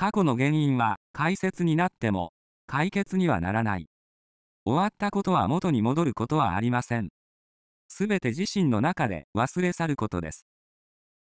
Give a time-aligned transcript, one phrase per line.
[0.00, 2.32] 過去の原因は解説になっても
[2.66, 3.84] 解決にはならない。
[4.64, 7.10] 終わったことは元に戻ることはありません。
[7.86, 10.46] すべて自身の中で忘れ去ることです。